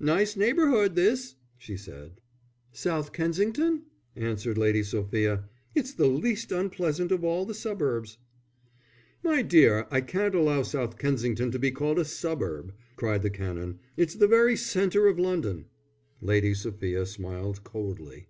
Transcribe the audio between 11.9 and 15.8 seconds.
a suburb," cried the Canon. "It's the very centre of London."